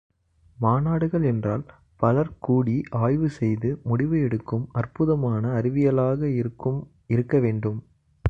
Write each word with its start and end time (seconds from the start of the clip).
மாநாடுகள் 0.57 1.25
என்றால் 1.25 1.63
பலர் 1.97 2.31
கூடி 2.39 2.75
ஆய்வு 2.99 3.29
செய்து 3.29 3.79
முடிவு 3.83 4.21
எடுக்கும் 4.21 4.69
அற்புதமான 4.71 5.61
அறிவியலாக 5.61 6.21
இருக்கும் 6.35 6.79
இருக்க 7.07 7.39
வேண்டும். 7.39 7.79